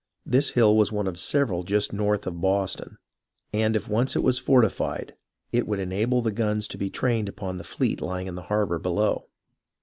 [0.01, 2.97] ^ This hill was one of several just north of Boston,
[3.53, 5.13] and if once it was fortified
[5.51, 8.79] it would enable the guns to be trained upon the fleet lying in the harbour
[8.79, 9.27] below.